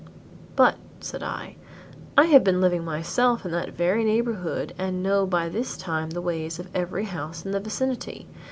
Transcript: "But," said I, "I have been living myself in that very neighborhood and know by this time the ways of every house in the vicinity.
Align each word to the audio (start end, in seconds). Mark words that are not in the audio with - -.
"But," 0.55 0.77
said 0.99 1.21
I, 1.21 1.57
"I 2.17 2.23
have 2.25 2.43
been 2.43 2.59
living 2.59 2.83
myself 2.83 3.45
in 3.45 3.51
that 3.51 3.73
very 3.77 4.03
neighborhood 4.03 4.73
and 4.75 5.03
know 5.03 5.27
by 5.27 5.47
this 5.47 5.77
time 5.77 6.09
the 6.09 6.21
ways 6.21 6.57
of 6.57 6.69
every 6.73 7.05
house 7.05 7.45
in 7.45 7.51
the 7.51 7.59
vicinity. 7.59 8.25